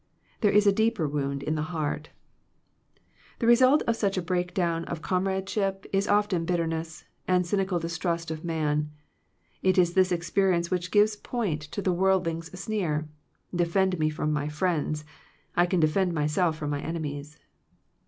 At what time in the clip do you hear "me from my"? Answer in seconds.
13.99-14.47